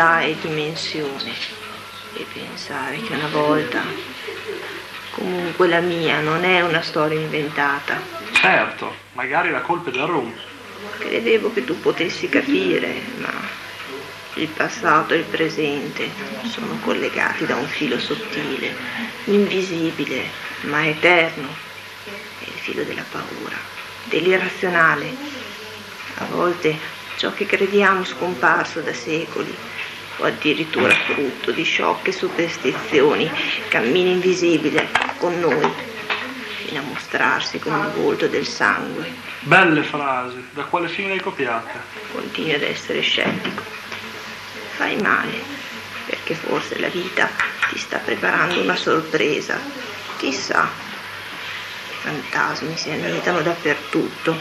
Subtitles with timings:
[0.00, 1.32] realtà e dimensione
[2.14, 3.82] e pensare che una volta,
[5.10, 8.00] comunque la mia, non è una storia inventata.
[8.32, 10.32] Certo, magari la colpa è del rum.
[10.98, 13.32] Credevo che tu potessi capire, ma
[14.34, 16.08] il passato e il presente
[16.44, 18.74] sono collegati da un filo sottile,
[19.24, 20.24] invisibile,
[20.62, 21.48] ma eterno.
[22.04, 23.56] È il filo della paura,
[24.04, 25.14] dell'irrazionale.
[26.16, 26.76] A volte
[27.16, 29.54] ciò che crediamo scomparso da secoli
[30.20, 33.30] o addirittura frutto di sciocche superstizioni
[33.68, 34.88] cammina invisibile
[35.18, 35.68] con noi
[36.64, 39.12] fino a mostrarsi come il volto del sangue.
[39.40, 41.80] Belle frasi, da quale film hai copiate?
[42.12, 43.62] Continui ad essere scettico.
[44.76, 45.42] Fai male,
[46.06, 47.28] perché forse la vita
[47.70, 49.58] ti sta preparando una sorpresa.
[50.18, 50.68] Chissà,
[51.90, 54.36] i fantasmi si annidano dappertutto,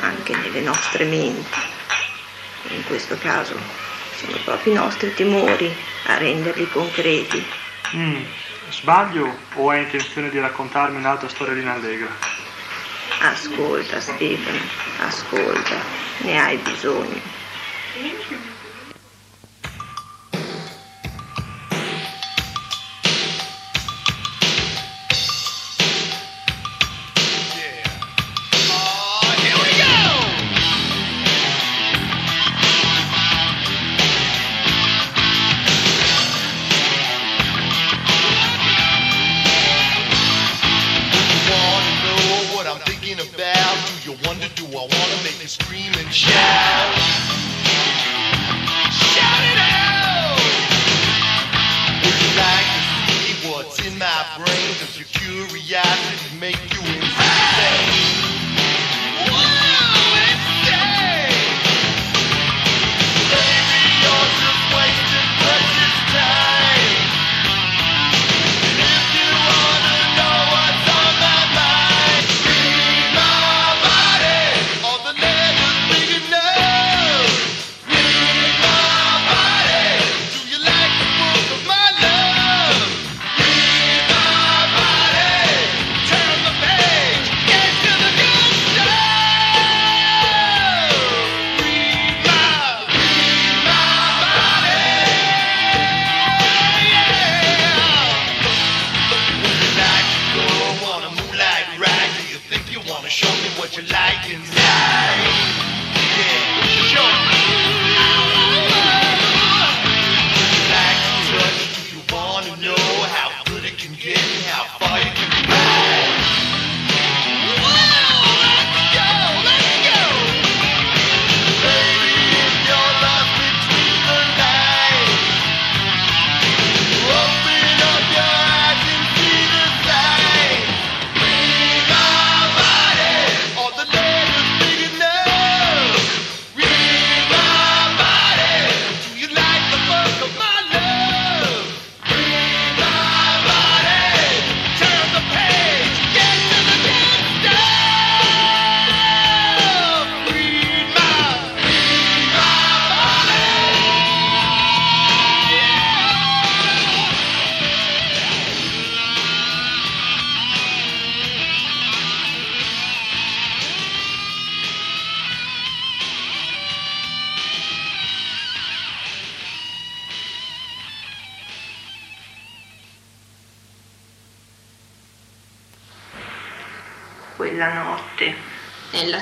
[0.00, 1.58] anche nelle nostre menti.
[2.70, 3.87] In questo caso
[4.18, 5.72] sono proprio i nostri timori
[6.06, 7.44] a renderli concreti.
[7.94, 8.24] Mm,
[8.68, 12.08] sbaglio o hai intenzione di raccontarmi un'altra storiellina allegra?
[13.20, 14.58] Ascolta Stefano,
[14.98, 15.76] ascolta,
[16.18, 17.20] ne hai bisogno.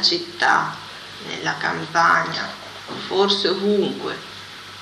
[0.06, 0.72] Città,
[1.26, 2.48] nella campagna,
[3.08, 4.16] forse ovunque,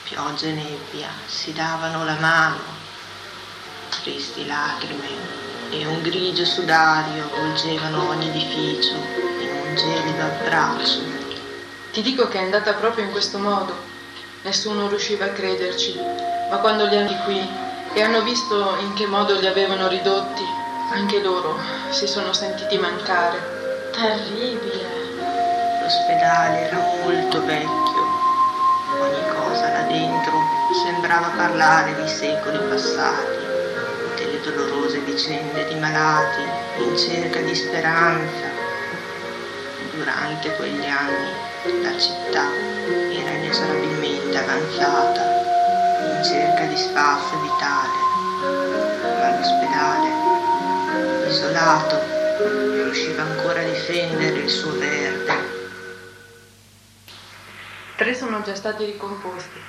[0.03, 2.61] pioggia e nebbia si davano la mano,
[4.03, 5.09] tristi lacrime
[5.71, 11.01] e un grigio sudario avvolgevano ogni edificio in un gelido abbraccio.
[11.91, 13.75] Ti dico che è andata proprio in questo modo.
[14.43, 15.99] Nessuno riusciva a crederci,
[16.51, 17.49] ma quando li hanno qui
[17.95, 20.45] e hanno visto in che modo li avevano ridotti,
[20.93, 21.59] anche loro
[21.89, 23.89] si sono sentiti mancare.
[23.91, 24.84] Terribile.
[25.85, 28.03] L'ospedale era molto vecchio,
[29.03, 30.33] ogni cosa là dentro
[30.83, 33.45] sembrava parlare di secoli passati,
[34.17, 36.41] delle dolorose vicende di malati
[36.79, 38.47] in cerca di speranza.
[39.93, 42.49] Durante quegli anni la città
[43.13, 45.23] era inesorabilmente avanzata
[46.01, 47.99] in cerca di spazio vitale,
[49.21, 52.15] ma l'ospedale, isolato,
[52.73, 55.24] riusciva ancora a difendere il suo verde.
[57.97, 59.61] Tre sono già stati ricomposti.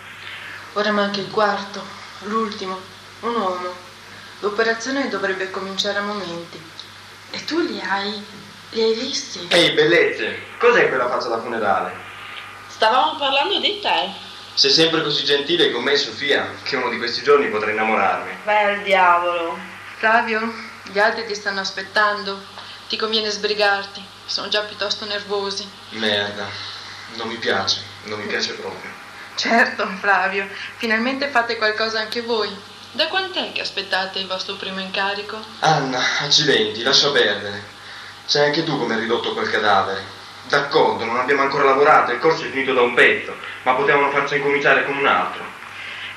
[0.74, 1.84] Ora manca il quarto,
[2.22, 2.80] l'ultimo,
[3.20, 3.70] un uomo.
[4.40, 6.60] L'operazione dovrebbe cominciare a momenti.
[7.30, 8.26] E tu li hai.
[8.72, 9.46] li hai visti?
[9.50, 11.94] Ehi, bellezze, cos'è quella faccia da funerale?
[12.68, 14.10] Stavamo parlando di te.
[14.56, 18.38] Sei sempre così gentile con me, Sofia, che uno di questi giorni potrei innamorarmi.
[18.44, 19.56] Vai al diavolo.
[19.98, 20.52] Flavio,
[20.92, 22.42] gli altri ti stanno aspettando.
[22.90, 24.04] Ti conviene sbrigarti.
[24.26, 25.70] Sono già piuttosto nervosi.
[25.90, 26.48] Merda,
[27.18, 28.90] non mi piace, non mi piace proprio.
[29.36, 30.48] Certo, Flavio.
[30.78, 32.50] Finalmente fate qualcosa anche voi.
[32.92, 35.38] Da quant'è che aspettate il vostro primo incarico?
[35.60, 37.62] Anna, accidenti, lascia perdere.
[38.26, 40.02] Sai anche tu come hai ridotto quel cadavere.
[40.48, 44.36] D'accordo, non abbiamo ancora lavorato, il corso è finito da un pezzo, ma potevano farci
[44.36, 45.44] incominciare con un altro.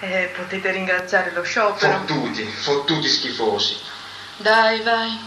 [0.00, 1.99] Eh, potete ringraziare lo sciopero.
[1.99, 3.76] Fottuti, fottuti schifosi.
[4.37, 5.19] Dai, vai.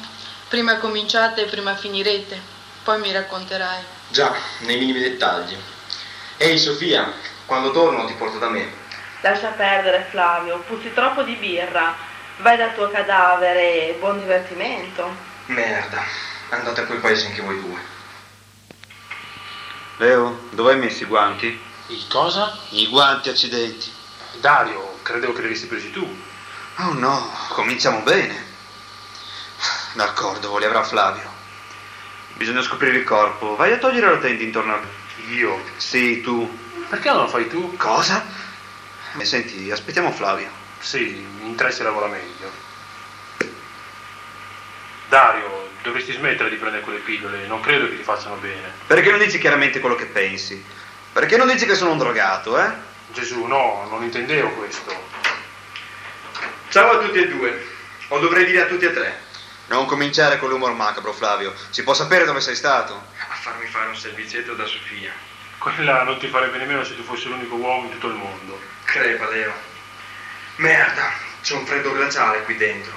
[0.48, 2.40] Prima cominciate e prima finirete.
[2.84, 3.84] Poi mi racconterai.
[4.08, 5.58] Già, nei minimi dettagli.
[6.42, 7.14] Ehi Sofia,
[7.46, 8.68] quando torno ti porto da me.
[9.22, 11.94] Lascia perdere Flavio, puzzi troppo di birra.
[12.38, 15.08] Vai dal tuo cadavere e buon divertimento.
[15.46, 16.04] Merda,
[16.50, 17.80] andate a quel paese anche voi due.
[19.98, 21.62] Leo, dove hai messo i guanti?
[21.90, 22.58] Il cosa?
[22.70, 23.94] I guanti, accidenti.
[24.40, 26.22] Dario, credevo che li avessi presi tu.
[26.78, 28.46] Oh no, cominciamo bene.
[29.94, 31.30] D'accordo, li avrà Flavio.
[32.34, 33.56] Bisogna scoprire il corpo.
[33.56, 35.00] Vai a togliere la tenda intorno a...
[35.30, 35.64] Io?
[35.78, 36.60] Sì, tu.
[36.90, 37.76] Perché non lo fai tu?
[37.78, 38.26] Cosa?
[39.18, 40.50] Eh, senti, aspettiamo Flavio.
[40.80, 42.52] Sì, in tre si lavora meglio.
[45.10, 48.72] Dario, dovresti smettere di prendere quelle pillole, non credo che ti facciano bene.
[48.88, 50.64] Perché non dici chiaramente quello che pensi?
[51.12, 52.70] Perché non dici che sono un drogato, eh?
[53.12, 54.94] Gesù, no, non intendevo questo.
[56.70, 57.68] Ciao a tutti e due,
[58.08, 59.22] o dovrei dire a tutti e tre,
[59.68, 61.54] Non cominciare con l'umor macabro, Flavio.
[61.70, 63.11] Si può sapere dove sei stato?
[63.42, 65.12] Farmi fare un servizietto da Sofia.
[65.58, 68.62] Quella non ti farebbe nemmeno se tu fossi l'unico uomo in tutto il mondo.
[68.84, 69.52] Crepa, Leo.
[70.58, 71.12] Merda,
[71.42, 72.94] c'è un freddo glaciale qui dentro.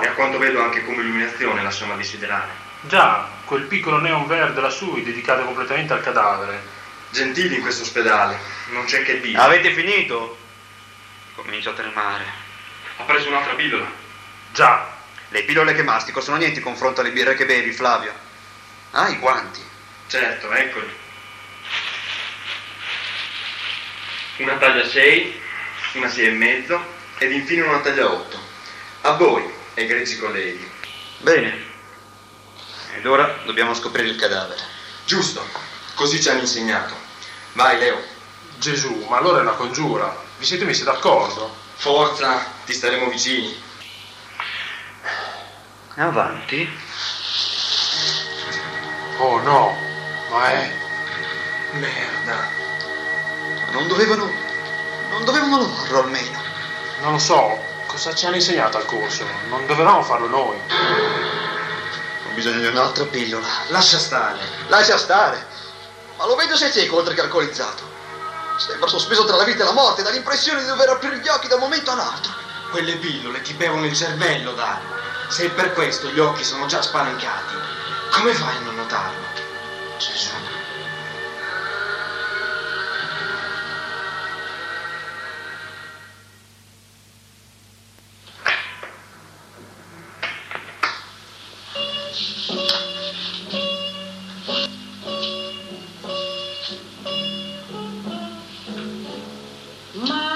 [0.00, 2.66] E a quanto vedo anche come illuminazione la somma desiderare.
[2.82, 6.76] Già, quel piccolo neon verde lassù è dedicato completamente al cadavere.
[7.10, 8.38] Gentili in questo ospedale,
[8.70, 9.38] non c'è che dire.
[9.38, 10.38] Avete finito?
[11.34, 12.24] Comincio a tremare.
[12.98, 13.90] Ha preso un'altra pillola.
[14.52, 14.94] Già,
[15.30, 18.14] Le pillole che mastico sono niente in confronto alle birre che bevi, Flavio.
[18.92, 19.60] Ah, i guanti.
[20.08, 20.90] Certo, eccoli.
[24.38, 25.40] Una taglia 6,
[25.94, 26.82] una 6 e mezzo
[27.18, 28.38] ed infine una taglia 8.
[29.02, 29.44] A voi,
[29.74, 30.66] egregi colleghi.
[31.18, 31.62] Bene.
[32.96, 34.62] Ed ora dobbiamo scoprire il cadavere.
[35.04, 35.46] Giusto,
[35.94, 36.94] così ci hanno insegnato.
[37.52, 38.02] Vai, Leo.
[38.56, 40.24] Gesù, ma allora è una congiura.
[40.38, 41.54] Vi siete messi d'accordo?
[41.74, 43.62] Forza, ti staremo vicini.
[45.96, 46.66] Avanti.
[49.18, 49.87] Oh no,
[50.28, 50.72] ma è...
[51.72, 52.48] Merda.
[53.70, 54.30] Non dovevano.
[55.10, 56.42] Non dovevano loro almeno.
[57.00, 59.24] Non lo so, cosa ci hanno insegnato al corso?
[59.48, 60.56] Non dovevamo farlo noi.
[62.26, 63.46] Ho bisogno di un'altra pillola.
[63.68, 64.38] Lascia stare.
[64.68, 65.46] Lascia stare.
[66.16, 67.96] Ma lo vedo se cieco oltre che alcolizzato.
[68.58, 71.46] Sembra sospeso tra la vita e la morte, dà l'impressione di dover aprire gli occhi
[71.46, 72.32] da un momento all'altro.
[72.70, 74.96] Quelle pillole ti bevono il cervello, Dario.
[75.28, 77.54] Se è per questo gli occhi sono già spalancati,
[78.10, 79.37] come fai a non notarlo?
[79.98, 80.30] Gesù.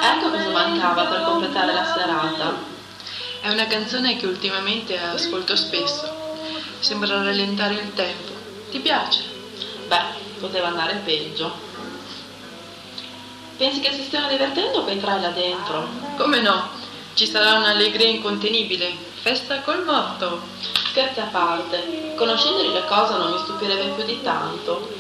[0.05, 2.55] Ecco cosa mancava per completare la serata.
[3.41, 6.13] È una canzone che ultimamente ascolto spesso.
[6.81, 8.33] Sembra rallentare il tempo.
[8.71, 9.32] Ti piace?
[10.43, 11.55] Poteva andare peggio.
[13.57, 15.89] Pensi che si stiano divertendo quei tre là dentro?
[16.17, 16.69] Come no?
[17.15, 18.93] Ci sarà un'allegria incontenibile.
[19.21, 20.43] Festa col morto.
[20.89, 24.93] Scherzi a parte, conoscendoli le cose non mi stupirebbe più di tanto.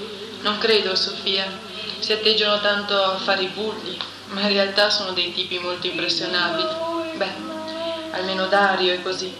[0.42, 1.50] Non credo, Sofia.
[1.98, 6.68] Si atteggiano tanto a fare i bulli, ma in realtà sono dei tipi molto impressionabili.
[7.16, 7.34] Beh,
[8.12, 9.34] almeno Dario è così.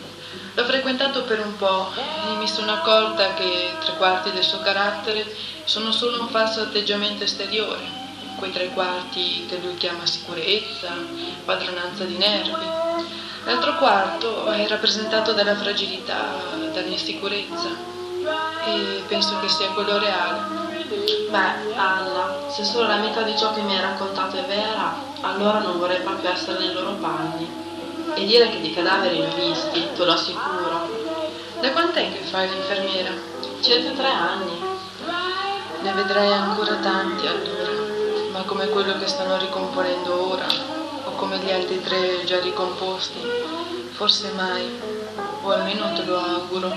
[0.55, 5.35] L'ho frequentato per un po' e mi sono accorta che tre quarti del suo carattere
[5.65, 8.01] sono solo un falso atteggiamento esteriore.
[8.37, 10.91] Quei tre quarti che lui chiama sicurezza,
[11.45, 12.67] padronanza di nervi.
[13.45, 16.35] L'altro quarto è rappresentato dalla fragilità,
[16.73, 17.69] dall'insicurezza
[18.65, 20.61] e penso che sia quello reale.
[21.31, 25.59] Beh, Anna, se solo la metà di ciò che mi hai raccontato è vera, allora
[25.61, 27.72] non vorrei proprio essere nei loro panni.
[28.15, 30.89] E dire che di cadaveri ne ho visti, te lo assicuro.
[31.61, 33.11] Da quant'è che fai l'infermiera?
[33.61, 34.61] Circa tre anni.
[35.83, 37.71] Ne vedrai ancora tanti allora,
[38.33, 40.47] ma come quello che stanno ricomponendo ora,
[41.05, 43.19] o degli altri tre già ricomposti.
[43.91, 44.81] Forse mai,
[45.43, 46.73] o almeno te lo auguro.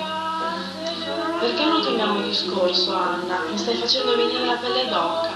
[1.39, 3.43] Perché non cambiamo discorso, Anna?
[3.49, 5.34] Mi stai facendo venire la pelle d'oca.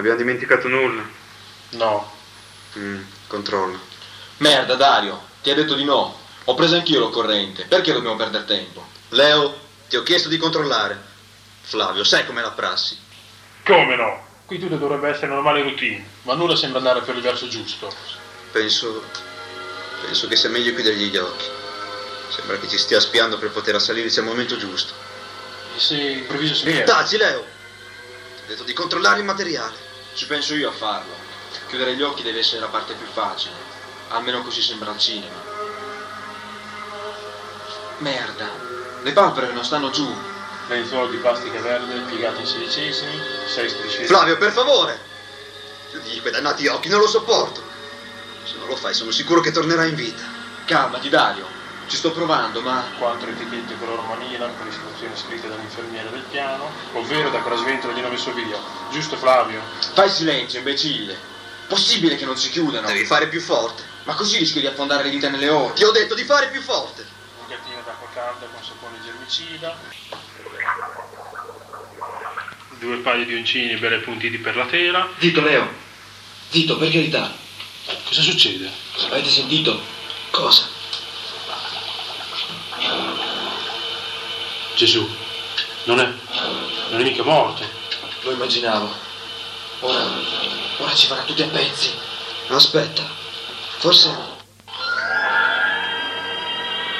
[0.00, 1.02] Abbiamo dimenticato nulla.
[1.70, 2.12] No.
[2.78, 3.78] Mm, controllo.
[4.38, 6.18] Merda, Dario, ti ha detto di no.
[6.44, 7.64] Ho preso anch'io l'occorrente.
[7.64, 8.86] Perché dobbiamo perdere tempo?
[9.10, 11.08] Leo, ti ho chiesto di controllare.
[11.62, 12.98] Flavio, sai com'è la prassi?
[13.64, 14.28] Come no?
[14.46, 17.92] Qui tutto dovrebbe essere normale routine, ma nulla sembra andare per il verso giusto.
[18.50, 19.04] Penso.
[20.04, 21.44] penso che sia meglio chiudere gli occhi.
[22.30, 24.92] Sembra che ci stia spiando per poter assalirci al momento giusto.
[25.76, 26.82] E se improvviso si?
[26.82, 27.40] Taci, Leo!
[27.42, 29.89] Ti ho detto di controllare il materiale.
[30.14, 31.14] Ci penso io a farlo.
[31.68, 33.54] Chiudere gli occhi deve essere la parte più facile.
[34.08, 35.36] Almeno così sembra al cinema.
[37.98, 38.48] Merda,
[39.02, 40.12] le palpebre non stanno giù.
[40.68, 44.04] Lenzuolo di plastica verde piegato in sedicesimi, sei strisce.
[44.04, 44.98] Flavio, per favore!
[45.90, 47.60] Chiudi quei dannati occhi, non lo sopporto.
[48.44, 50.22] Se non lo fai, sono sicuro che tornerà in vita.
[50.64, 51.49] Calmati, Dario.
[51.90, 56.70] Ci sto provando, ma Quattro etichette color manila con le istruzioni scritte dall'infermiere del piano,
[56.92, 58.56] ovvero da quella sventola gli hanno messo via.
[58.92, 59.60] Giusto Flavio?
[59.94, 61.18] fai silenzio, imbecille.
[61.66, 62.86] Possibile che non si chiudano?
[62.86, 63.82] Devi fare più forte.
[64.04, 65.74] Ma così rischi di affondare le dita nelle ore.
[65.74, 67.04] Ti ho detto di fare più forte.
[67.40, 69.76] Un gattino d'acqua calda con sapone germicida.
[72.78, 75.08] Due paio di uncini belli appuntiti per la tela.
[75.18, 75.68] Zitto, Leo.
[76.50, 77.34] Zitto, per carità.
[78.04, 78.70] Cosa succede?
[79.08, 79.82] Avete sentito?
[80.30, 80.78] Cosa?
[84.74, 85.08] Gesù,
[85.84, 86.12] non è.
[86.90, 87.62] non è mica morto.
[88.22, 88.90] Lo immaginavo.
[89.80, 90.06] Ora.
[90.78, 91.90] Ora ci farà tutti a pezzi.
[92.48, 93.02] Aspetta.
[93.78, 94.16] Forse.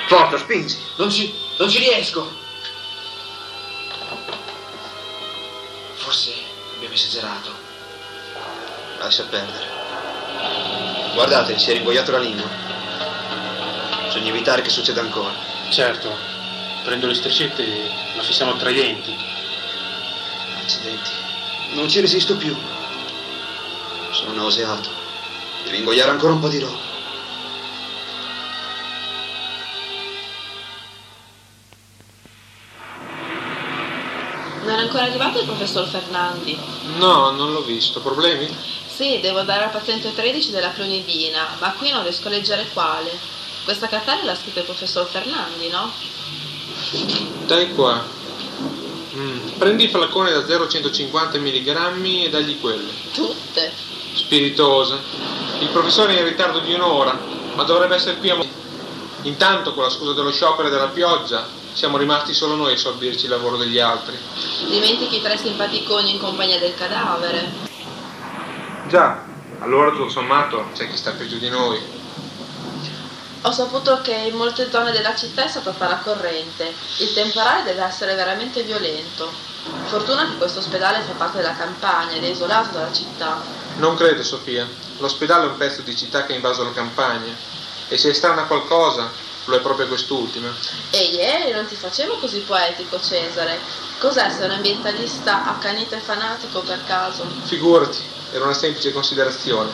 [0.08, 0.76] Forza, spingi.
[0.96, 1.34] Non ci.
[1.56, 2.30] non ci riesco.
[5.94, 6.32] Forse
[6.76, 7.50] abbiamo esagerato.
[8.98, 9.68] Lascia perdere.
[11.14, 12.48] Guardate, si è ribogliato la lingua.
[14.04, 15.49] Bisogna evitare che succeda ancora.
[15.70, 16.12] Certo,
[16.82, 19.16] prendo le striscette e la fissiamo tra i denti.
[20.60, 21.10] Accidenti.
[21.74, 22.56] Non ci resisto più.
[24.10, 24.90] Sono nauseato.
[25.62, 26.88] Devi ingoiare ancora un po' di roba.
[34.64, 36.58] Non è ancora arrivato il professor Fernandi?
[36.96, 38.00] No, non l'ho visto.
[38.00, 38.52] Problemi?
[38.88, 43.38] Sì, devo dare al paziente 13 della clonidina, ma qui non riesco a leggere quale.
[43.64, 45.92] Questa cartella l'ha scritta il professor Fernandi, no?
[47.46, 48.02] Dai qua.
[49.14, 52.90] Mm, Prendi il flacone da 0,150 mg e dagli quelle.
[53.12, 53.72] Tutte.
[54.14, 54.98] Spiritosa.
[55.60, 57.18] Il professore è in ritardo di un'ora,
[57.54, 58.38] ma dovrebbe essere qui a
[59.22, 63.24] Intanto, con la scusa dello sciopero e della pioggia, siamo rimasti solo noi a sorbirci
[63.24, 64.16] il lavoro degli altri.
[64.66, 67.52] Dimentichi i tre simpaticoni in compagnia del cadavere.
[68.88, 69.22] Già,
[69.58, 71.78] allora tutto sommato c'è chi sta peggio di noi.
[73.42, 76.74] Ho saputo che in molte zone della città è stata fatta la corrente.
[76.98, 79.32] Il temporale deve essere veramente violento.
[79.86, 83.40] Fortuna che questo ospedale fa parte della campagna ed è isolato dalla città.
[83.76, 84.68] Non credo, Sofia.
[84.98, 87.34] L'ospedale è un pezzo di città che ha invaso la campagna.
[87.88, 89.10] E se è strana qualcosa,
[89.46, 90.54] lo è proprio quest'ultima.
[90.90, 93.58] E ieri non ti facevo così poetico, Cesare.
[93.98, 97.24] Cos'è essere un ambientalista accanito e fanatico per caso?
[97.44, 99.70] Figurati, era una semplice considerazione.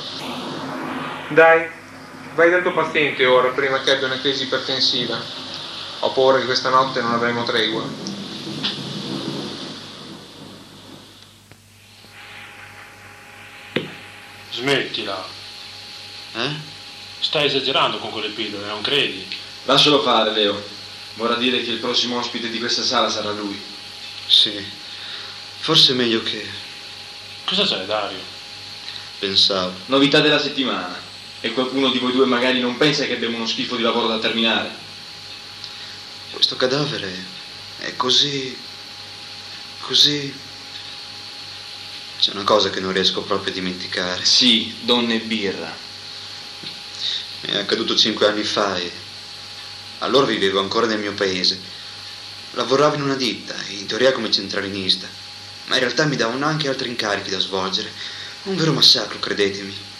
[1.30, 1.68] Dai,
[2.36, 5.18] vai dal tuo paziente ora prima che abbia una crisi ipertensiva.
[6.00, 7.82] Ho paura che questa notte non avremo tregua.
[14.52, 15.26] Smettila.
[16.34, 16.50] Eh?
[17.20, 19.26] Stai esagerando con quelle pillole, non credi?
[19.64, 20.62] Lascialo fare, Leo.
[21.14, 23.58] Vorrà dire che il prossimo ospite di questa sala sarà lui.
[24.26, 24.64] Sì.
[25.60, 26.46] Forse è meglio che
[27.44, 28.34] Cosa c'è, Dario?
[29.18, 29.72] pensavo.
[29.86, 31.05] Novità della settimana.
[31.46, 34.18] E qualcuno di voi due magari non pensa che abbiamo uno schifo di lavoro da
[34.18, 34.68] terminare.
[36.32, 37.24] Questo cadavere
[37.78, 38.58] è così.
[39.82, 40.34] così.
[42.18, 44.24] C'è una cosa che non riesco proprio a dimenticare.
[44.24, 45.72] Sì, donne e birra.
[47.42, 48.90] È accaduto cinque anni fa e
[49.98, 51.60] allora vivevo ancora nel mio paese.
[52.54, 55.06] Lavoravo in una ditta, in teoria come centralinista,
[55.66, 57.92] ma in realtà mi davano anche altri incarichi da svolgere.
[58.44, 59.94] Un vero massacro, credetemi.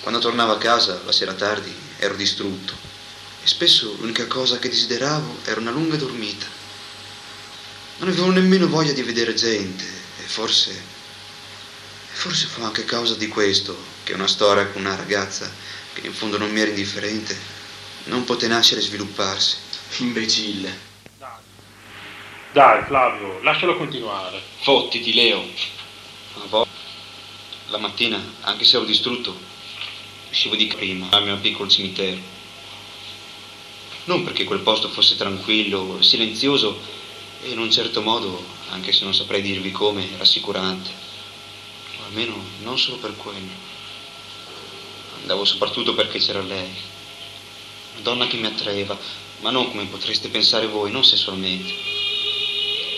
[0.00, 2.72] Quando tornavo a casa, la sera tardi, ero distrutto
[3.42, 6.46] e spesso l'unica cosa che desideravo era una lunga dormita.
[7.98, 10.98] Non avevo nemmeno voglia di vedere gente e forse...
[12.12, 15.50] Forse fu anche causa di questo che una storia con una ragazza
[15.94, 17.34] che in fondo non mi era indifferente,
[18.04, 19.56] non poté nascere e svilupparsi.
[19.98, 20.88] Imbecille.
[22.52, 24.42] Dai, Flavio, lascialo continuare.
[24.62, 25.40] Fottiti, Leo.
[26.34, 26.70] A volte,
[27.68, 29.38] la mattina, anche se ero distrutto,
[30.30, 32.38] uscivo di prima al mio piccolo cimitero.
[34.04, 36.80] Non perché quel posto fosse tranquillo, silenzioso
[37.42, 40.90] e in un certo modo, anche se non saprei dirvi come, rassicurante.
[42.00, 43.68] O almeno non solo per quello.
[45.20, 46.70] Andavo soprattutto perché c'era lei.
[47.92, 48.98] Una donna che mi attraeva,
[49.40, 51.72] ma non come potreste pensare voi, non sessualmente.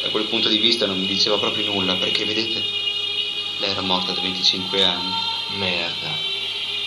[0.03, 2.63] Da quel punto di vista non mi diceva proprio nulla, perché vedete,
[3.59, 5.13] lei era morta da 25 anni.
[5.59, 6.32] Merda.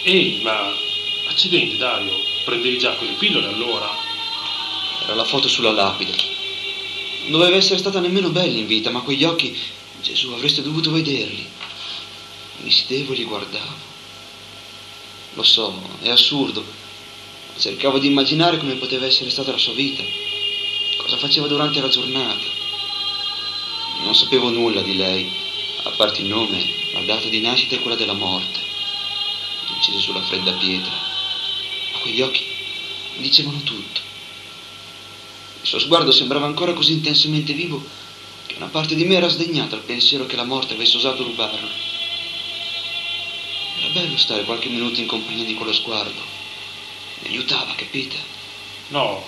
[0.07, 0.71] Ehi, ma
[1.29, 3.89] accidenti, Dario, prendevi già quelle pillole allora?
[5.01, 6.13] Era la foto sulla lapide.
[7.21, 9.57] Non doveva essere stata nemmeno bella in vita, ma quegli occhi,
[10.03, 11.43] Gesù, avreste dovuto vederli.
[12.57, 13.73] Mi sedevo e li guardavo.
[15.33, 16.63] Lo so, è assurdo.
[17.57, 20.03] Cercavo di immaginare come poteva essere stata la sua vita.
[20.97, 22.45] Cosa faceva durante la giornata.
[24.03, 25.31] Non sapevo nulla di lei,
[25.81, 28.64] a parte il nome, la data di nascita e quella della morte.
[29.69, 30.91] Uccise sulla fredda pietra.
[31.93, 32.45] Ma quegli occhi
[33.15, 34.01] mi dicevano tutto.
[35.61, 37.83] Il suo sguardo sembrava ancora così intensamente vivo
[38.45, 41.67] che una parte di me era sdegnata al pensiero che la morte avesse osato rubarlo.
[43.79, 46.21] Era bello stare qualche minuto in compagnia di quello sguardo.
[47.21, 48.15] Mi aiutava, capite?
[48.89, 49.25] No,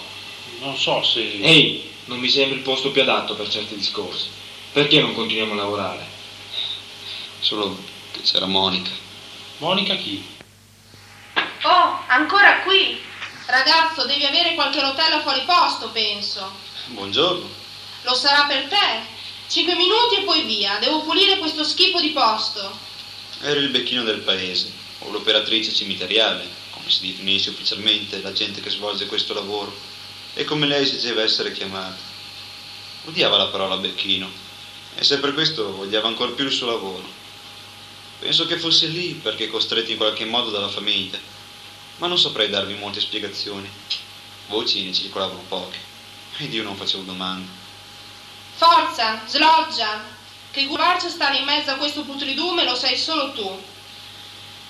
[0.59, 1.39] non so se...
[1.39, 4.27] Ehi, non mi sembra il posto più adatto per certi discorsi.
[4.71, 6.07] Perché non continuiamo a lavorare?
[7.39, 7.77] Solo
[8.11, 8.91] che c'era Monica.
[9.59, 10.23] Monica chi?
[11.63, 13.01] Oh, ancora qui?
[13.47, 16.51] Ragazzo, devi avere qualche rotella fuori posto, penso.
[16.85, 17.49] Buongiorno.
[18.03, 19.15] Lo sarà per te.
[19.47, 20.77] Cinque minuti e poi via.
[20.77, 22.71] Devo pulire questo schifo di posto.
[23.41, 28.69] Ero il becchino del paese, o l'operatrice cimiteriale, come si definisce ufficialmente la gente che
[28.69, 29.75] svolge questo lavoro,
[30.35, 31.97] e come lei esigeva essere chiamata.
[33.05, 34.29] Odiava la parola becchino,
[34.95, 37.16] e se per questo odiava ancora più il suo lavoro.
[38.19, 41.19] Penso che fosse lì perché costretto in qualche modo dalla famiglia,
[41.97, 43.69] ma non saprei darvi molte spiegazioni.
[44.47, 45.77] Voci ne circolavano poche,
[46.37, 47.47] ed io non facevo domande.
[48.55, 50.15] Forza, sloggia.
[50.49, 53.63] Che guarcia stare in mezzo a questo putridume lo sai solo tu.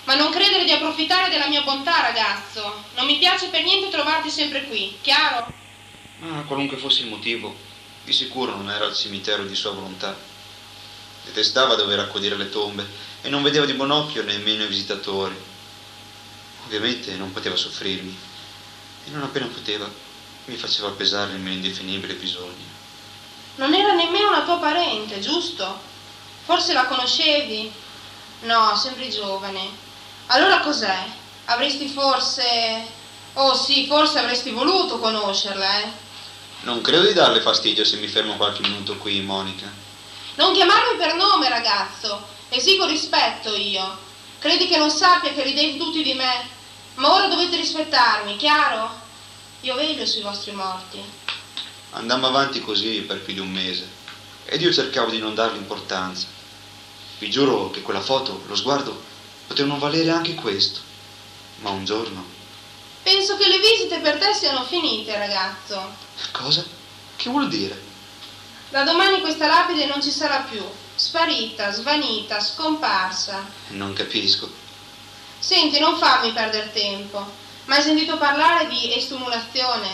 [0.04, 2.84] Ma non credere di approfittare della mia bontà, ragazzo.
[2.96, 5.54] Non mi piace per niente trovarti sempre qui, chiaro?
[6.20, 7.56] Ma qualunque fosse il motivo,
[8.04, 10.18] di sicuro non era al cimitero di sua volontà.
[11.24, 15.36] Detestava dover accudire le tombe e non vedeva di buon occhio nemmeno i visitatori.
[16.66, 18.18] Ovviamente non poteva soffrirmi
[19.06, 19.86] e non appena poteva
[20.46, 22.76] mi faceva pesare il mio indefinibile bisogno.
[23.56, 25.78] Non era nemmeno una tua parente, giusto?
[26.46, 27.70] Forse la conoscevi?
[28.44, 29.72] No, sembri giovane.
[30.28, 31.06] Allora cos'è?
[31.46, 32.96] Avresti forse...
[33.34, 35.92] Oh sì, forse avresti voluto conoscerla, eh?
[36.62, 39.70] Non credo di darle fastidio se mi fermo qualche minuto qui, Monica.
[40.36, 42.36] Non chiamarmi per nome, ragazzo.
[42.50, 43.98] Esigo rispetto io.
[44.40, 46.48] Credi che non sappia che ridete tutti di me?
[46.96, 48.90] Ma ora dovete rispettarmi, chiaro?
[49.62, 51.04] Io veglio sui vostri morti.
[51.92, 53.88] Andammo avanti così per più di un mese
[54.46, 56.28] ed io cercavo di non darle importanza.
[57.20, 59.02] Vi giuro che quella foto, lo sguardo,
[59.48, 60.80] potevano valere anche questo.
[61.60, 62.36] Ma un giorno...
[63.04, 65.96] Penso che le visite per te siano finite, ragazzo.
[66.32, 66.64] Cosa?
[67.16, 67.82] Che vuol dire?
[68.70, 70.64] Da domani questa lapide non ci sarà più.
[70.98, 73.48] Sparita, svanita, scomparsa.
[73.68, 74.50] Non capisco.
[75.38, 77.24] Senti, non farmi perdere tempo.
[77.66, 79.90] Ma hai sentito parlare di estumulazione?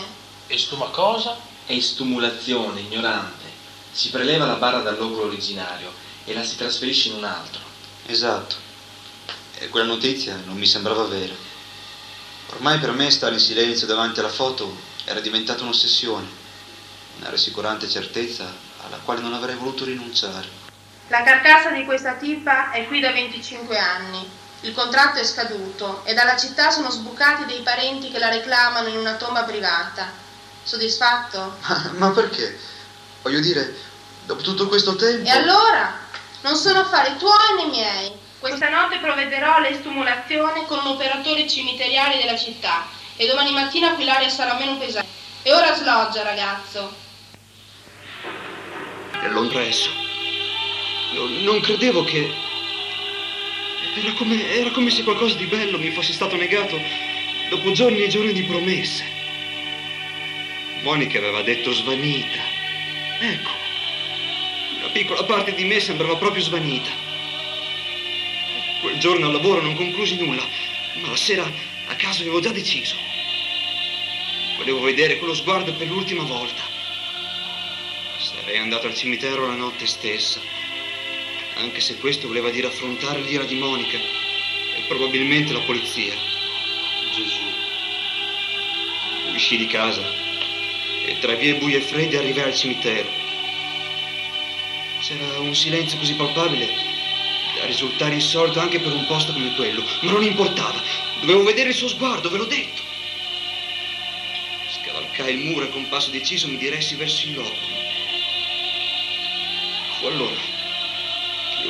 [0.46, 1.36] E stuma cosa?
[1.66, 3.44] Estumulazione, ignorante.
[3.92, 5.92] Si preleva la barra dal loculo originario
[6.24, 7.60] e la si trasferisce in un altro.
[8.06, 8.56] Esatto.
[9.58, 11.34] E quella notizia non mi sembrava vera.
[12.54, 16.26] Ormai per me stare in silenzio davanti alla foto era diventata un'ossessione,
[17.18, 18.50] una rassicurante certezza
[18.86, 20.63] alla quale non avrei voluto rinunciare.
[21.08, 24.28] La carcassa di questa tipa è qui da 25 anni.
[24.60, 28.96] Il contratto è scaduto e dalla città sono sbucati dei parenti che la reclamano in
[28.96, 30.10] una tomba privata.
[30.62, 31.58] Soddisfatto?
[31.60, 32.58] Ma, ma perché?
[33.20, 33.76] Voglio dire,
[34.24, 35.28] dopo tutto questo tempo...
[35.28, 35.92] E allora?
[36.40, 38.12] Non sono affari tuoi né miei.
[38.38, 42.86] Questa notte provvederò all'estumulazione con un operatore cimiteriale della città
[43.16, 45.08] e domani mattina qui l'aria sarà meno pesante.
[45.42, 46.94] E ora sloggia, ragazzo.
[49.22, 49.28] E
[51.14, 52.28] Io non credevo che...
[53.96, 56.80] Era come, era come se qualcosa di bello mi fosse stato negato
[57.48, 59.04] dopo giorni e giorni di promesse.
[60.82, 62.40] Monica aveva detto svanita.
[63.20, 63.50] Ecco,
[64.78, 66.90] una piccola parte di me sembrava proprio svanita.
[68.80, 70.44] Quel giorno al lavoro non conclusi nulla,
[71.00, 71.48] ma la sera
[71.86, 72.96] A caso avevo già deciso.
[74.56, 76.62] Volevo vedere quello sguardo per l'ultima volta.
[78.18, 80.40] Sarei andato al cimitero la notte stessa,
[81.56, 86.12] anche se questo voleva dire affrontare l'ira di Monica e probabilmente la polizia.
[87.12, 87.42] Gesù.
[89.32, 90.02] Uscì di casa
[91.06, 93.08] e tra vie buie e fredde arrivai al cimitero.
[95.00, 96.92] C'era un silenzio così palpabile
[97.56, 100.82] da risultare insolito anche per un posto come quello, ma non importava.
[101.20, 102.82] Dovevo vedere il suo sguardo, ve l'ho detto.
[104.68, 107.82] Scavalcai il muro e con passo deciso mi diressi verso il loculo.
[109.98, 110.53] Fu allora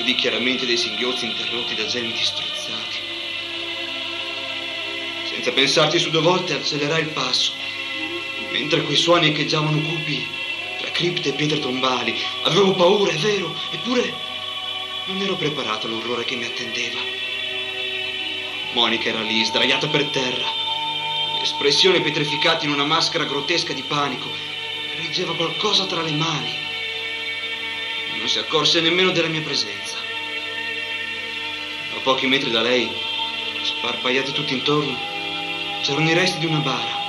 [0.04, 2.98] udì chiaramente dei singhiozzi interrotti da gemiti strozzati.
[5.30, 7.52] Senza pensarci su due volte accelerai il passo,
[8.52, 10.22] mentre quei suoni echeggiavano cupi
[10.78, 12.14] tra cripte e pietre tombali.
[12.42, 14.12] Avevo paura, è vero, eppure
[15.06, 17.00] non ero preparato all'orrore che mi attendeva.
[18.74, 20.46] Monica era lì, sdraiata per terra,
[21.40, 24.28] l'espressione pietrificata in una maschera grottesca di panico.
[24.96, 26.54] Reggeva qualcosa tra le mani.
[28.18, 29.93] Non si accorse nemmeno della mia presenza.
[32.04, 32.86] Pochi metri da lei,
[33.62, 34.94] sparpagliati tutti intorno,
[35.80, 37.00] c'erano i resti di una bara,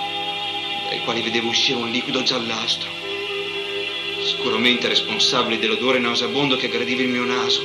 [0.88, 2.90] dai quali vedevo uscire un liquido giallastro,
[4.24, 7.62] sicuramente responsabile dell'odore nauseabondo che aggrediva il mio naso.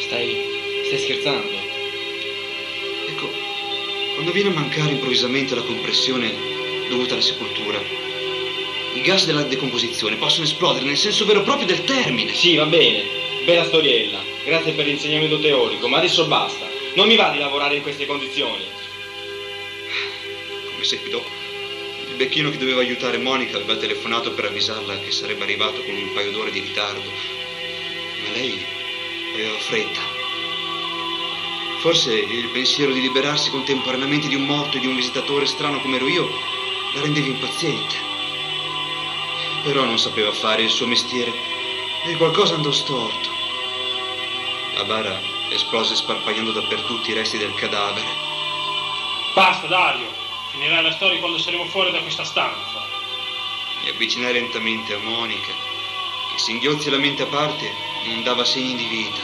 [0.00, 0.34] Stai.
[0.86, 1.52] stai scherzando?
[3.06, 3.30] Ecco,
[4.14, 6.32] quando viene a mancare improvvisamente la compressione
[6.88, 7.82] dovuta alla sepoltura,
[8.94, 12.32] i gas della decomposizione possono esplodere nel senso vero e proprio del termine.
[12.32, 13.04] Sì, va bene.
[13.44, 14.31] Bella storiella.
[14.44, 16.68] Grazie per l'insegnamento teorico, ma adesso basta.
[16.94, 18.64] Non mi va di lavorare in queste condizioni.
[20.70, 21.24] Come seguito,
[22.08, 26.12] il becchino che doveva aiutare Monica aveva telefonato per avvisarla che sarebbe arrivato con un
[26.12, 27.08] paio d'ore di ritardo.
[28.22, 28.64] Ma lei
[29.32, 30.00] aveva fretta.
[31.80, 35.96] Forse il pensiero di liberarsi contemporaneamente di un morto e di un visitatore strano come
[35.96, 36.28] ero io
[36.94, 37.94] la rendeva impaziente.
[39.62, 41.32] Però non sapeva fare il suo mestiere
[42.06, 43.31] e qualcosa andò storto.
[44.82, 48.04] La bara esplose sparpagliando dappertutto i resti del cadavere.
[49.32, 50.12] Basta, Dario.
[50.50, 52.84] Finirai la storia quando saremo fuori da questa stanza.
[53.80, 55.52] Mi avvicinai lentamente a Monica,
[56.32, 57.72] che singhiozzi la mente a parte
[58.06, 59.20] non dava segni di vita.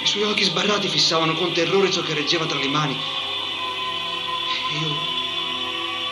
[0.00, 2.98] I suoi occhi sbarrati fissavano con terrore ciò che reggeva tra le mani.
[4.70, 4.96] E io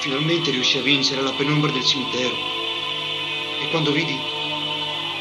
[0.00, 2.37] finalmente riuscii a vincere la penombra del cimitero.
[3.59, 4.20] E quando vidi,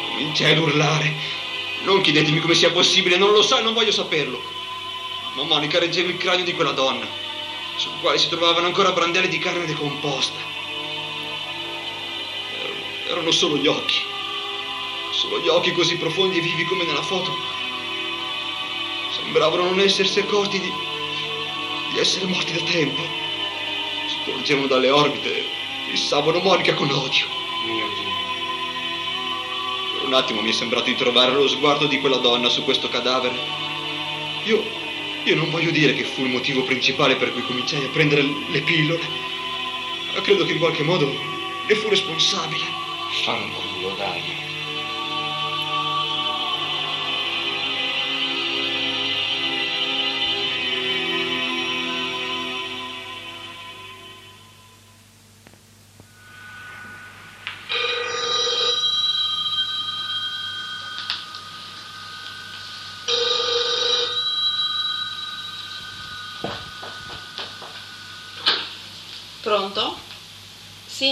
[0.10, 1.41] cominciai ad urlare.
[1.84, 4.41] Non chiedetemi come sia possibile, non lo so e non voglio saperlo.
[5.36, 7.08] Ma Monica reggeva il cranio di quella donna,
[7.76, 10.39] sul quale si trovavano ancora brandelli di carne decomposta.
[13.08, 14.02] Erano, solo gli occhi.
[15.12, 17.36] Solo gli occhi così profondi e vivi come nella foto.
[19.15, 20.72] Sembravano non essersi accorti di,
[21.91, 23.02] di essere morti da tempo.
[24.08, 25.62] Sporgevano dalle orbite
[25.93, 27.28] fissavano Monica con odio.
[27.65, 28.22] Mio Dio.
[30.13, 33.34] Un attimo mi è sembrato di trovare lo sguardo di quella donna su questo cadavere.
[34.43, 34.63] Io,
[35.23, 38.62] io non voglio dire che fu il motivo principale per cui cominciai a prendere le
[38.62, 39.02] pillole,
[40.13, 41.12] ma credo che in qualche modo
[41.67, 42.63] ne fu responsabile.
[43.23, 44.21] Fanculo, dai.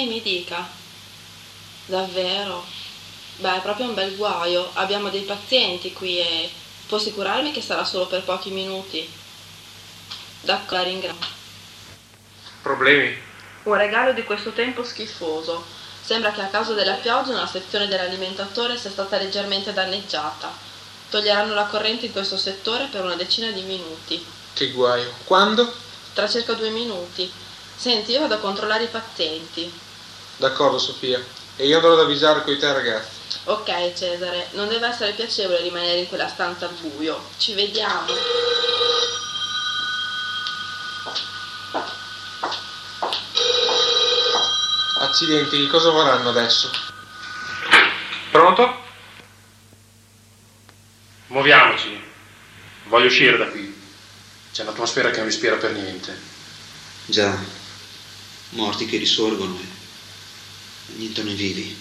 [0.01, 0.67] Sì, mi dica.
[1.85, 2.65] Davvero?
[3.35, 4.67] Beh, è proprio un bel guaio.
[4.73, 6.49] Abbiamo dei pazienti qui e
[6.87, 9.07] può assicurarmi che sarà solo per pochi minuti.
[10.41, 11.27] D'accordo, la ringrazio.
[12.63, 13.15] Problemi?
[13.63, 15.63] Un regalo di questo tempo schifoso.
[16.01, 20.51] Sembra che a causa della pioggia una sezione dell'alimentatore sia stata leggermente danneggiata.
[21.11, 24.25] Toglieranno la corrente in questo settore per una decina di minuti.
[24.53, 25.13] Che guaio.
[25.25, 25.71] Quando?
[26.15, 27.31] Tra circa due minuti.
[27.75, 29.89] Senti, io vado a controllare i pazienti.
[30.37, 31.23] D'accordo, Sofia.
[31.55, 33.19] E io andrò ad avvisare coi te ragazzi.
[33.45, 37.29] Ok, Cesare, non deve essere piacevole rimanere in quella stanza al buio.
[37.37, 38.13] Ci vediamo.
[44.99, 46.69] Accidenti, che cosa vorranno adesso?
[48.29, 48.79] Pronto?
[51.27, 51.99] Muoviamoci.
[52.85, 53.79] Voglio uscire da qui.
[54.51, 56.15] C'è un'atmosfera che non ispira per niente.
[57.05, 57.35] Già,
[58.49, 59.80] morti che risorgono e
[60.95, 61.77] niente ne vivi.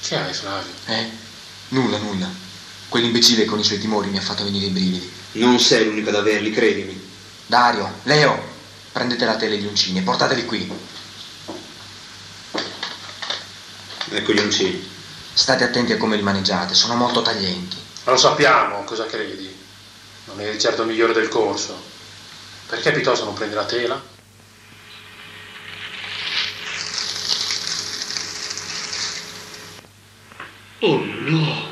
[0.00, 0.72] Che hai, Flavio?
[0.86, 1.10] Eh?
[1.68, 2.28] Nulla, nulla.
[2.88, 5.10] Quell'imbecille con i suoi timori mi ha fatto venire i brividi.
[5.32, 7.00] Non sei l'unico ad averli, credimi.
[7.46, 8.50] Dario, Leo,
[8.92, 10.70] Prendete la tela e gli uncini e portateli qui.
[14.10, 14.90] Ecco gli uncini.
[15.32, 17.76] State attenti a come li maneggiate, sono molto taglienti.
[18.04, 19.50] Ma lo sappiamo, cosa credi?
[20.26, 21.74] Non eri certo il migliore del corso.
[22.66, 24.02] Perché piuttosto non prendi la tela?
[30.84, 31.70] Oh no!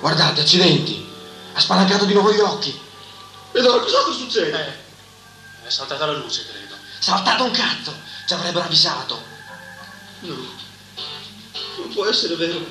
[0.00, 1.08] Guardate, accidenti!
[1.54, 2.78] Ha spalancato di nuovo gli occhi!
[3.52, 4.84] E allora cos'altro succede?
[5.64, 6.74] È saltata la luce, credo.
[6.98, 7.94] Saltato un cazzo!
[8.26, 9.22] Ci avrebbero avvisato!
[10.20, 10.34] No,
[11.78, 12.62] non può essere vero.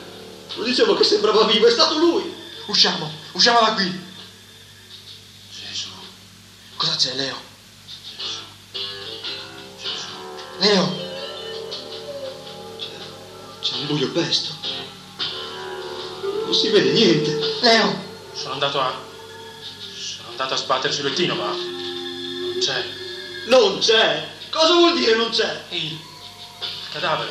[0.53, 2.31] Lo dicevo che sembrava vivo, è stato lui.
[2.67, 4.13] Usciamo, usciamo da qui!
[5.49, 5.89] Gesù.
[6.75, 7.41] Cosa c'è, Leo?
[10.59, 11.03] Leo!
[13.61, 14.64] C'è un buio pesto.
[16.45, 17.57] Non si vede niente.
[17.61, 18.03] Leo!
[18.33, 18.93] Sono andato a.
[19.97, 21.47] Sono andato a sbattere sul lettino, ma.
[21.47, 22.85] Non c'è.
[23.47, 24.29] Non c'è.
[24.51, 25.63] Cosa vuol dire non c'è?
[25.69, 25.99] Il
[26.91, 27.29] cadavere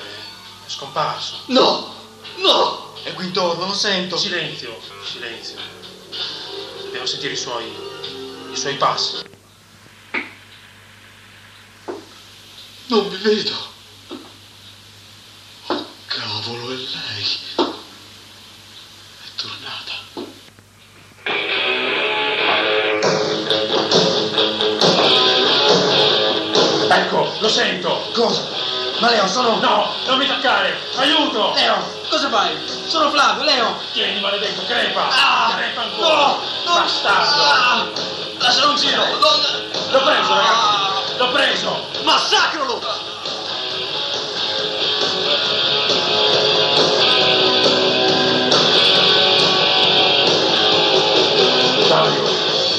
[0.66, 1.36] è scomparso.
[1.46, 1.94] No!
[2.36, 2.94] No!
[3.02, 4.16] È qui intorno, lo sento!
[4.16, 4.78] Silenzio,
[5.10, 5.56] silenzio.
[6.90, 7.72] Devo sentire i suoi.
[8.50, 9.16] i suoi passi.
[12.86, 13.72] Non mi vedo.
[15.66, 17.73] Oh, cavolo, è lei.
[27.44, 28.10] Lo sento!
[28.14, 28.42] Cosa?
[29.00, 29.58] Ma Leo, sono...
[29.60, 30.78] No, non mi toccare!
[30.96, 31.52] Aiuto!
[31.54, 31.76] Leo,
[32.08, 32.56] cosa fai?
[32.86, 33.76] Sono Flavio, Leo.
[33.92, 35.08] Tieni, maledetto, crepa!
[35.10, 35.52] Ah!
[35.54, 36.08] crepa ancora!
[36.08, 36.38] No!
[36.64, 36.74] no.
[36.74, 37.42] Bastardo!
[37.42, 37.86] Ah!
[38.38, 39.04] Lascialo un giro.
[39.04, 39.40] Non...
[39.90, 41.16] L'ho preso, ragazzi!
[41.18, 41.86] L'ho preso!
[42.02, 42.80] Massacralo!
[51.86, 52.24] Flavio!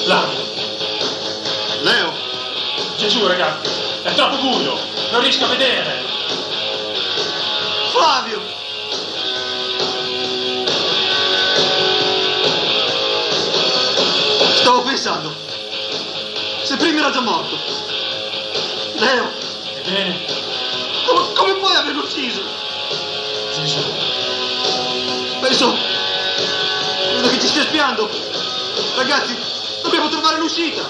[0.06, 0.44] Flavio!
[1.82, 2.14] Leo!
[2.98, 3.75] Gesù, ragazzi!
[4.06, 4.78] È troppo buio!
[5.10, 6.04] Non riesco a vedere!
[7.90, 8.40] Flavio!
[14.58, 15.36] Stavo pensando.
[16.62, 17.58] Se prima era già morto.
[18.94, 19.32] Leo,
[19.74, 20.20] Ebbene,
[21.08, 22.44] come, come puoi averlo ucciso?
[23.56, 23.80] Gesù!
[25.40, 25.76] Penso.
[27.10, 28.08] Credo che ci stia spiando.
[28.98, 29.36] Ragazzi,
[29.82, 30.88] dobbiamo trovare l'uscita.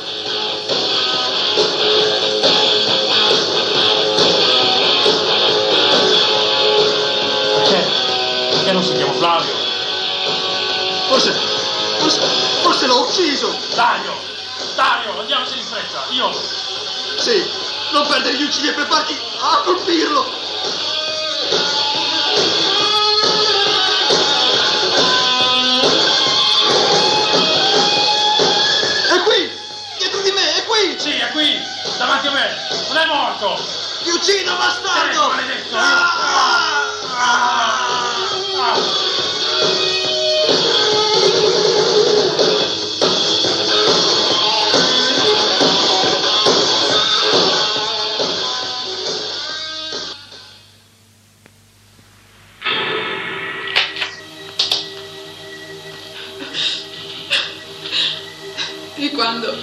[8.76, 9.54] Non sentiamo Flavio?
[11.08, 11.32] Forse.
[11.98, 12.20] Forse.
[12.62, 13.58] Forse l'ho ucciso.
[13.74, 14.14] Dario!
[14.76, 16.04] Dario, andiamoci in fretta!
[16.10, 16.30] Io...
[17.18, 17.50] Sì,
[17.94, 20.30] non perdere gli uccidi e preparati a colpirlo.
[29.08, 29.52] È qui!
[29.98, 30.96] Dietro di me, è qui!
[31.00, 31.58] Sì, è qui!
[31.98, 32.56] Davanti a me!
[32.88, 33.60] Non è morto!
[34.04, 35.30] Ti uccido, Eh, bastardo!
[35.30, 35.76] maledetto!
[35.78, 36.94] Ah!
[37.18, 37.85] Ah!
[58.98, 59.56] E quando,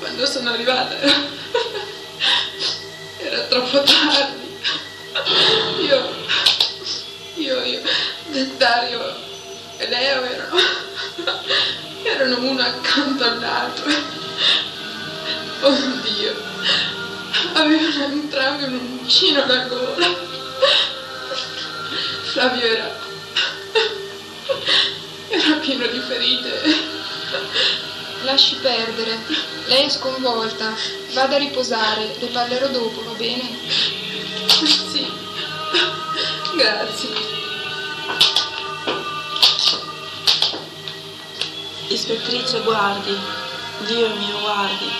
[0.00, 0.98] quando sono arrivata
[3.18, 4.33] era troppo tardi.
[8.42, 9.14] Dario
[9.76, 10.58] e Leo erano,
[12.02, 13.92] erano uno accanto all'altro.
[15.60, 16.34] Oddio,
[17.52, 20.32] avevano entrambi un uncino alla gola.
[22.32, 22.96] Flavio era,
[25.28, 26.60] era pieno di ferite.
[28.22, 29.16] Lasci perdere.
[29.66, 30.74] Lei è sconvolta.
[31.12, 32.16] Vada a riposare.
[32.18, 33.48] Le parlerò dopo, va bene?
[34.48, 35.06] Sì,
[36.56, 37.13] grazie.
[41.94, 43.16] Ispettrice, guardi.
[43.86, 44.90] Dio mio, guardi.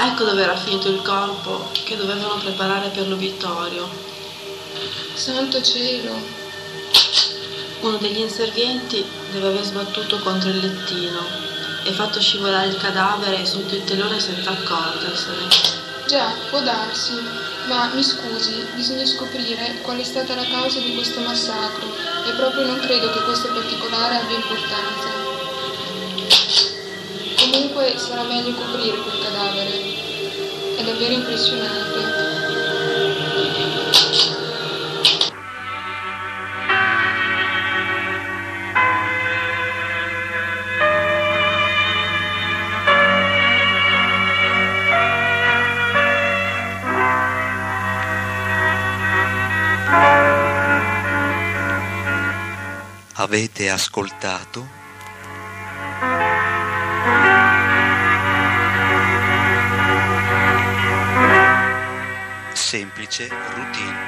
[0.00, 3.88] Ecco dove era finito il corpo che dovevano preparare per l'obitorio.
[5.14, 6.12] Santo cielo.
[7.80, 9.02] Uno degli inservienti
[9.32, 11.20] deve aver sbattuto contro il lettino
[11.84, 15.48] e fatto scivolare il cadavere sotto il telone senza accorgersene.
[16.06, 17.14] Già, può darsi.
[17.66, 21.86] Ma mi scusi, bisogna scoprire qual è stata la causa di questo massacro
[22.26, 25.29] e proprio non credo che questo particolare abbia importanza
[27.50, 30.76] comunque sarà meglio coprire quel cadavere.
[30.76, 32.28] È davvero impressionante.
[53.14, 54.79] Avete ascoltato?
[62.70, 63.98] Semplice routine.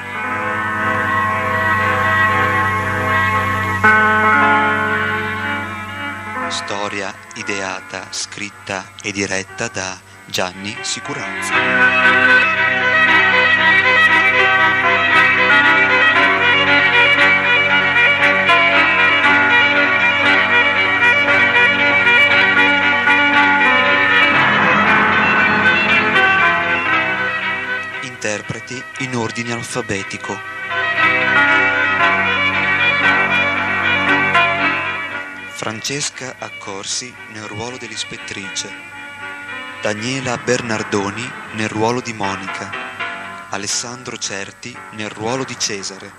[6.48, 12.41] Storia ideata, scritta e diretta da Gianni Sicuranza.
[28.32, 30.34] Interpreti in ordine alfabetico.
[35.50, 38.70] Francesca Accorsi nel ruolo dell'ispettrice,
[39.82, 42.70] Daniela Bernardoni nel ruolo di Monica,
[43.50, 46.10] Alessandro Certi nel ruolo di Cesare,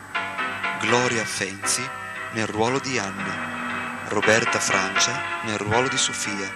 [0.82, 1.82] Gloria Fenzi
[2.34, 6.47] nel ruolo di Anna, Roberta Francia nel ruolo di Sofia,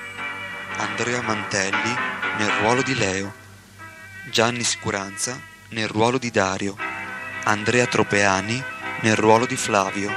[0.77, 1.95] Andrea Mantelli
[2.37, 3.45] nel ruolo di Leo,
[4.29, 6.75] Gianni Sicuranza nel ruolo di Dario,
[7.45, 8.61] Andrea Tropeani
[9.01, 10.11] nel ruolo di Flavio.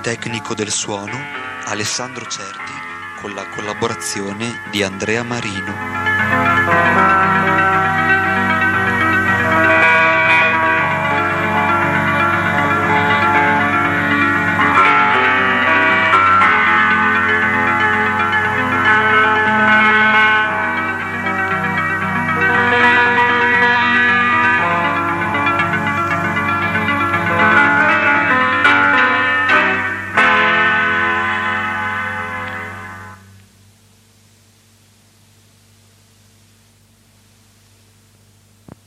[0.00, 2.72] Tecnico del suono Alessandro Certi
[3.20, 7.15] con la collaborazione di Andrea Marino.